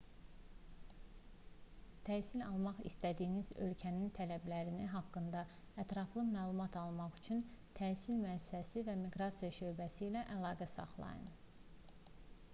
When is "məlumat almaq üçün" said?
6.31-7.45